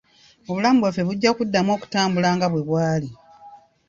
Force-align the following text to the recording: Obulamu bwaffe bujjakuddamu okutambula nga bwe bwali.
Obulamu 0.49 0.79
bwaffe 0.81 1.01
bujjakuddamu 1.07 1.69
okutambula 1.75 2.29
nga 2.35 2.47
bwe 2.51 2.65
bwali. 2.67 3.09